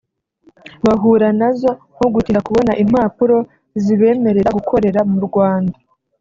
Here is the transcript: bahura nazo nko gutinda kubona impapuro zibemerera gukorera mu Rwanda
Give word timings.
bahura 0.85 1.27
nazo 1.39 1.69
nko 1.95 2.07
gutinda 2.13 2.39
kubona 2.47 2.71
impapuro 2.83 3.37
zibemerera 3.83 4.49
gukorera 4.57 4.99
mu 5.11 5.19
Rwanda 5.27 5.77